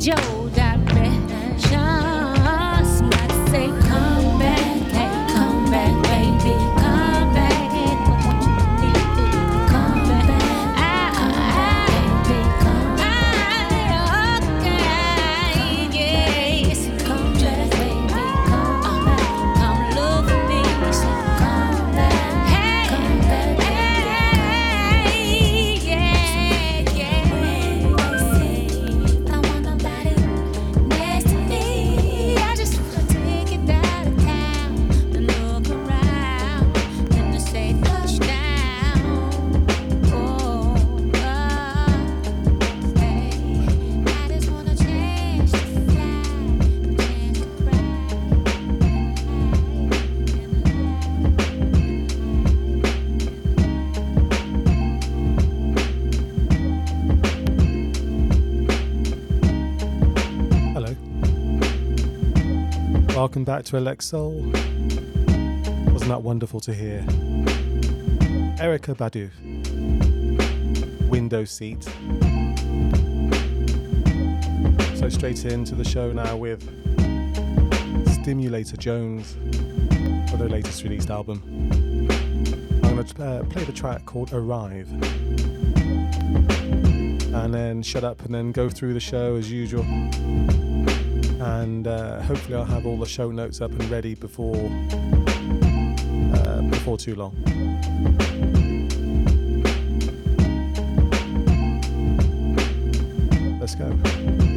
[0.00, 0.39] Joe.
[63.20, 64.30] Welcome back to Soul.
[65.92, 67.02] Wasn't that wonderful to hear?
[68.56, 69.28] Erykah Badu,
[71.10, 71.84] Window Seat.
[74.96, 76.62] So straight into the show now with
[78.22, 79.36] Stimulator Jones
[80.30, 81.42] for their latest released album.
[82.82, 84.90] I'm going to uh, play the track called Arrive.
[87.34, 89.84] And then shut up and then go through the show as usual
[91.58, 94.56] and uh, hopefully I'll have all the show notes up and ready before
[96.34, 97.34] uh, before too long.
[103.60, 104.49] Let's go.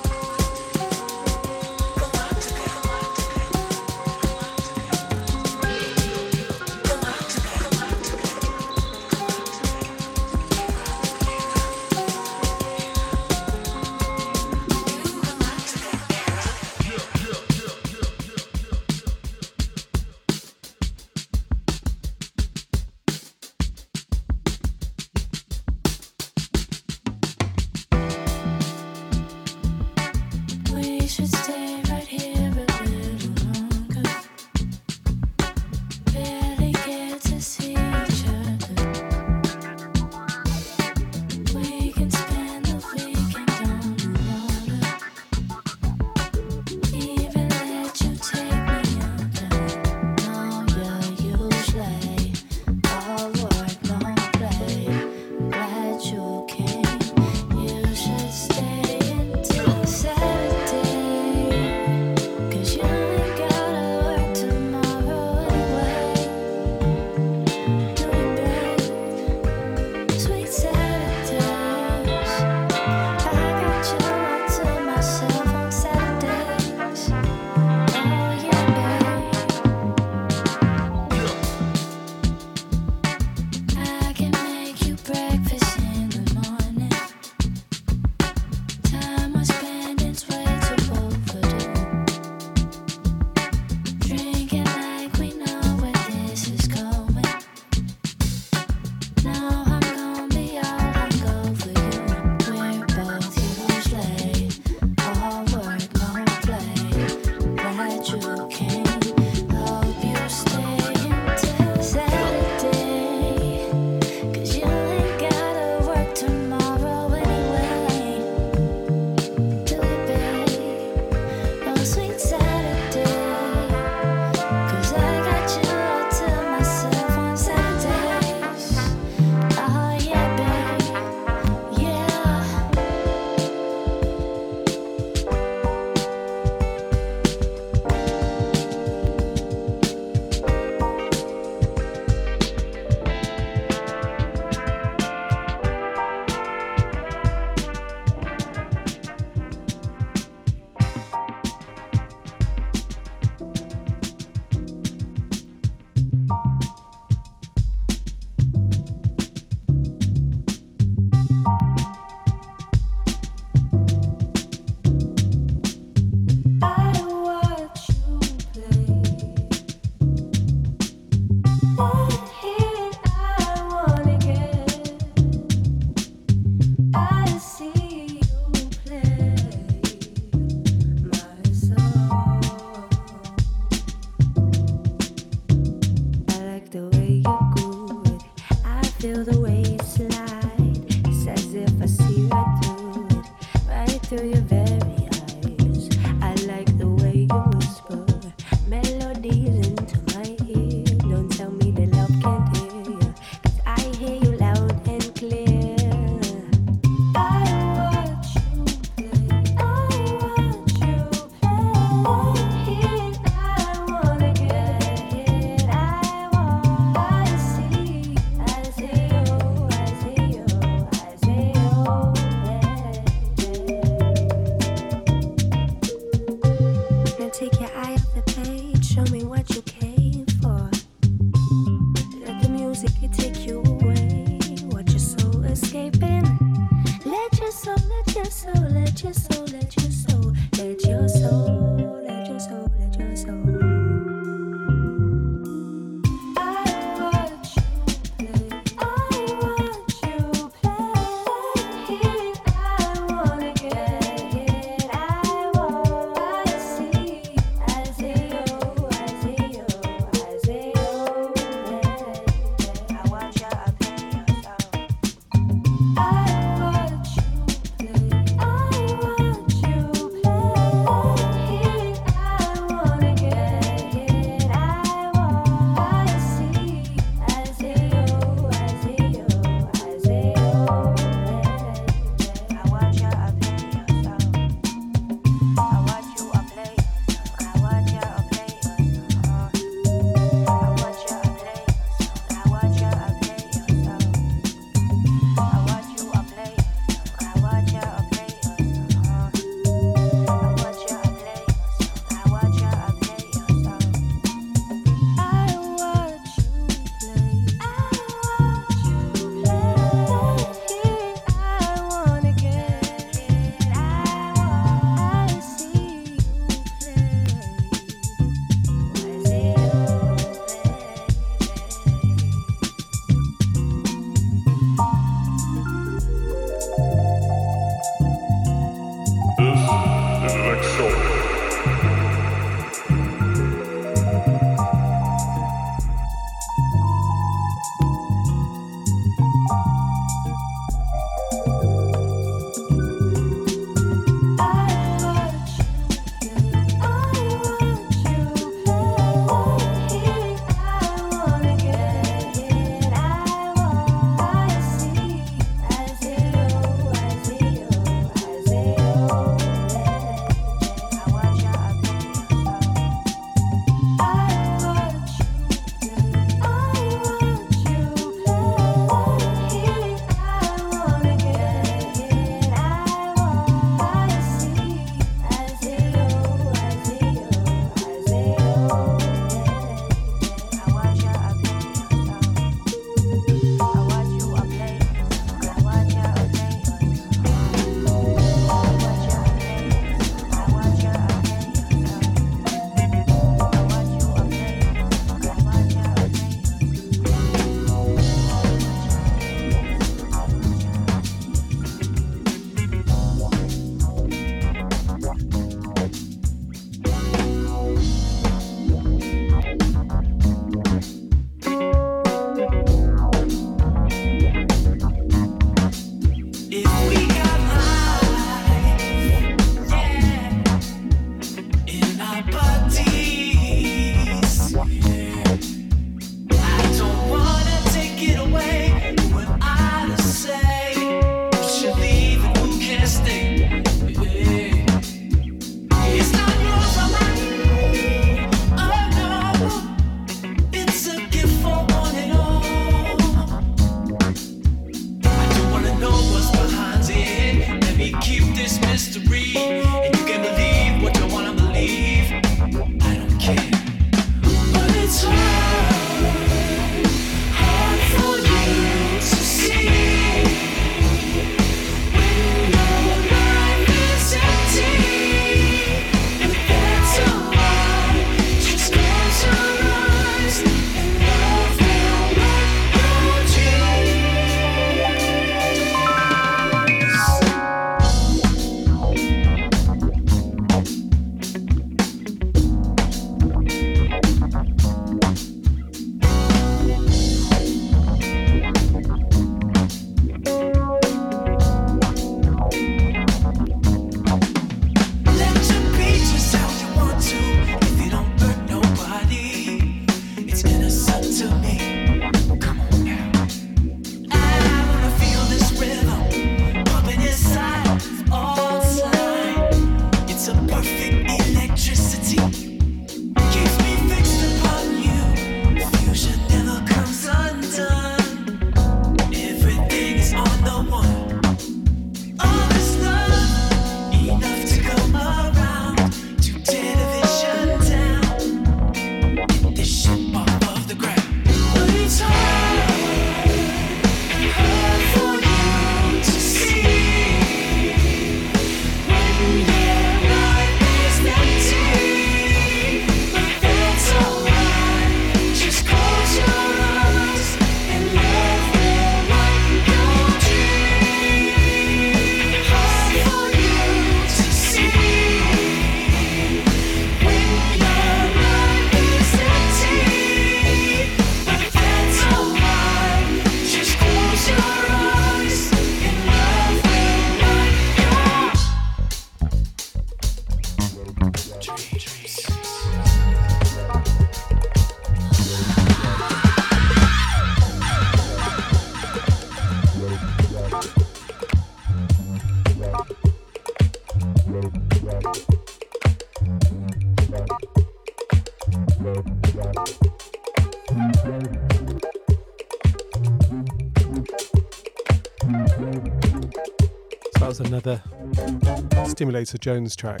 [598.98, 600.00] Stimulator Jones track.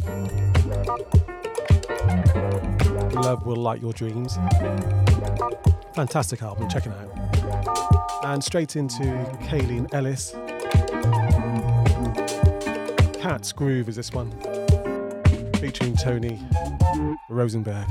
[3.14, 4.36] Love Will Light Your Dreams.
[5.94, 8.24] Fantastic album, check it out.
[8.24, 9.04] And straight into
[9.44, 10.32] Kaelin Ellis.
[13.20, 14.32] Cat's Groove is this one,
[15.60, 16.40] featuring Tony
[17.28, 17.86] Rosenberg.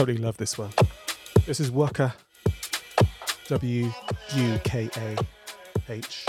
[0.00, 0.70] Totally love this one.
[1.44, 2.14] This is Wukah.
[3.48, 3.92] W
[4.34, 5.18] U K A
[5.92, 6.24] H.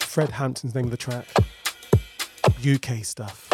[0.00, 1.26] Fred Hampton's name of the track.
[2.66, 3.50] UK stuff.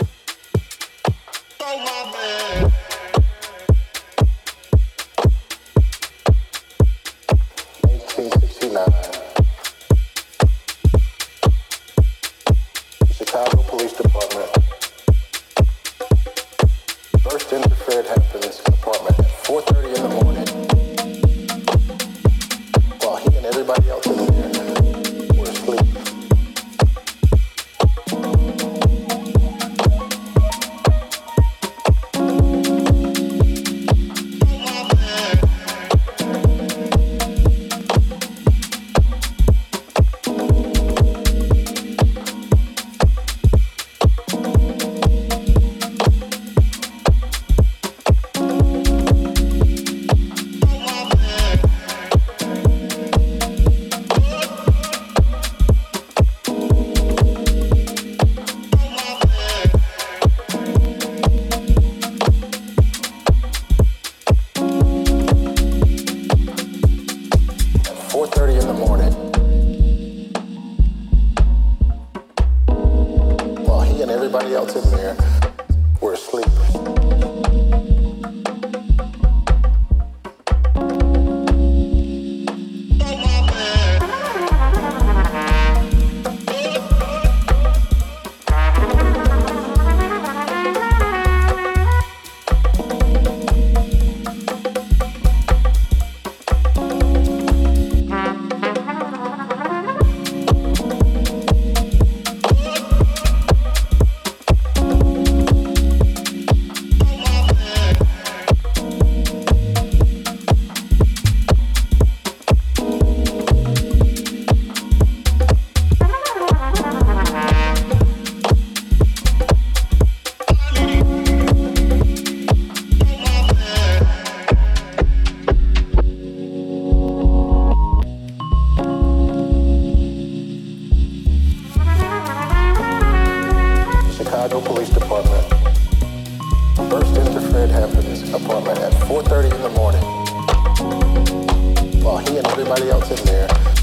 [142.56, 143.73] As I'm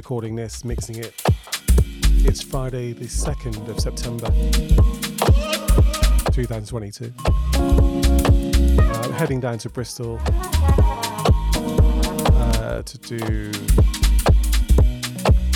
[0.00, 1.12] recording this, mixing it,
[2.24, 4.28] it's Friday, the 2nd of September
[6.32, 7.12] 2022.
[8.80, 10.18] Uh, heading down to Bristol
[12.34, 13.50] uh, to do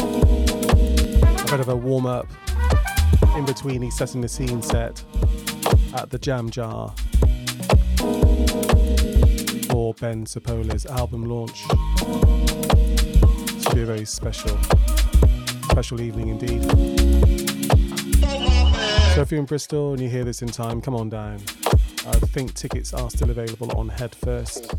[0.00, 2.28] a bit of a warm up
[3.36, 5.02] in between he's setting the scene set
[5.94, 6.94] at the Jam Jar
[9.70, 11.64] for Ben Sapoli's album launch.
[13.74, 14.56] Be a very special,
[15.68, 16.62] special evening indeed.
[19.14, 21.40] So if you're in Bristol and you hear this in time, come on down.
[22.06, 24.72] I think tickets are still available on Head First.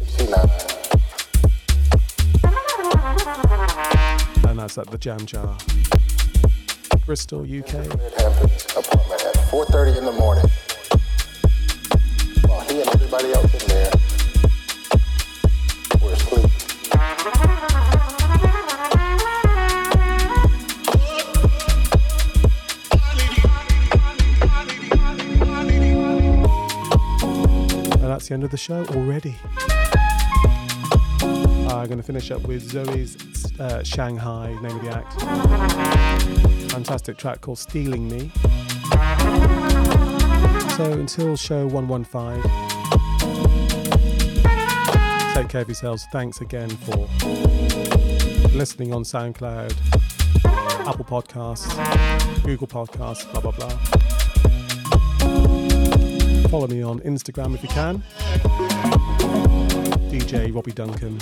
[4.46, 5.58] And that's at the Jam Jar.
[7.06, 7.74] Bristol, UK.
[7.76, 7.90] At
[9.52, 10.50] 4.30 in the morning.
[12.48, 13.55] While he and everybody else
[28.26, 29.36] that's the end of the show already.
[31.70, 33.16] I'm going to finish up with Zoe's
[33.60, 36.72] uh, Shanghai, name of the act.
[36.72, 38.32] Fantastic track called Stealing Me.
[40.76, 42.42] So until show 115,
[45.36, 46.08] take care of yourselves.
[46.12, 47.08] Thanks again for
[48.58, 49.76] listening on SoundCloud,
[50.88, 54.05] Apple Podcasts, Google Podcasts, blah blah blah.
[56.50, 58.04] Follow me on Instagram if you can.
[60.10, 61.18] DJ Robbie Duncan.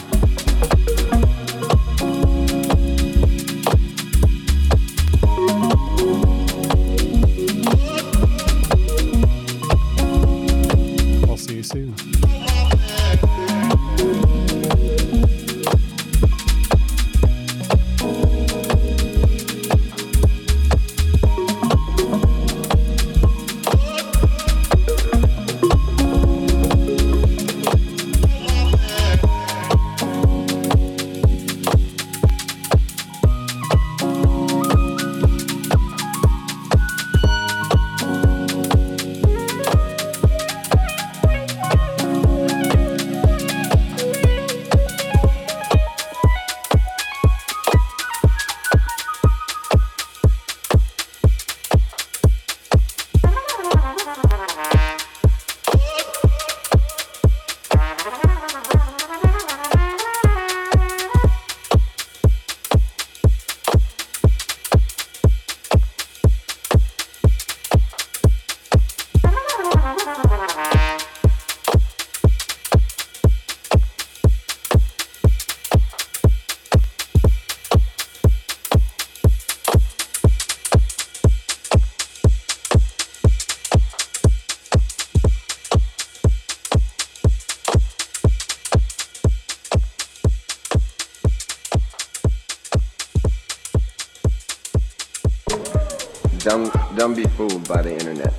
[97.14, 98.34] Don't be fooled by the internet.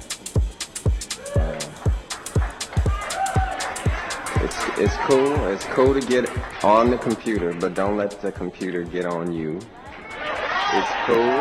[4.42, 5.46] It's it's cool.
[5.46, 6.28] It's cool to get
[6.64, 9.58] on the computer, but don't let the computer get on you.
[9.58, 11.38] It's cool.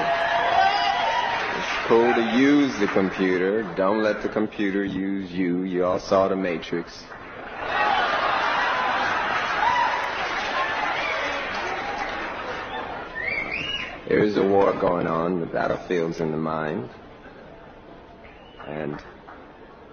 [1.57, 3.63] It's cool to use the computer.
[3.75, 5.63] Don't let the computer use you.
[5.63, 7.03] You all saw the Matrix.
[14.07, 15.39] There is a war going on.
[15.39, 16.91] The battlefield's in the mind.
[18.67, 19.03] And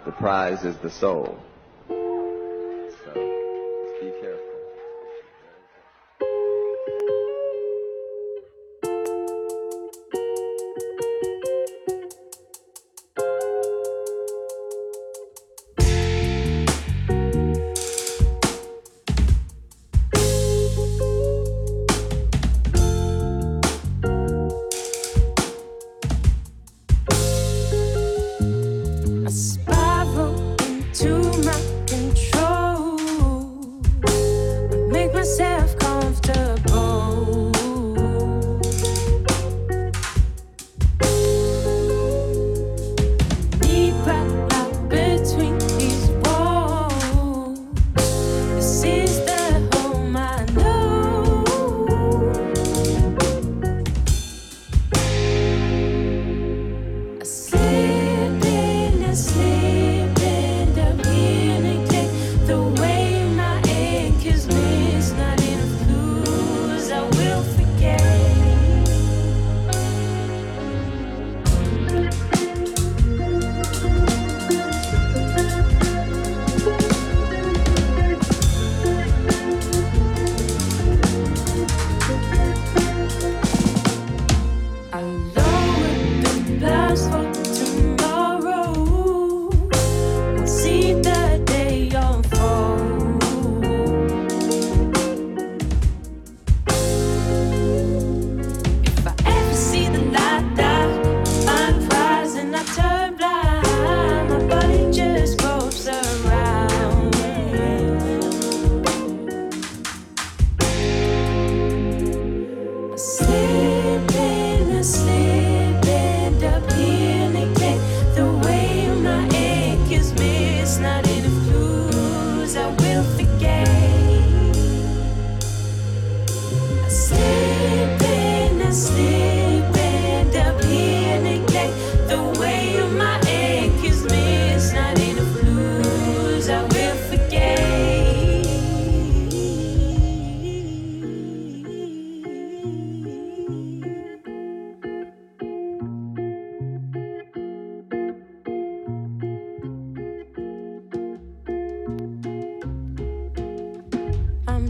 [0.04, 1.38] the prize is the soul.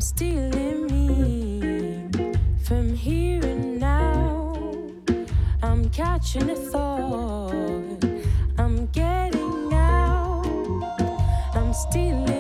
[0.01, 2.09] stealing me
[2.64, 4.57] from here and now.
[5.62, 8.03] I'm catching a thought,
[8.57, 10.82] I'm getting out,
[11.55, 12.39] I'm stealing.